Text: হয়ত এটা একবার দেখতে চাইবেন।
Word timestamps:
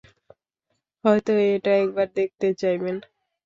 হয়ত 1.05 1.27
এটা 1.47 1.71
একবার 1.83 2.07
দেখতে 2.17 2.47
চাইবেন। 2.61 2.95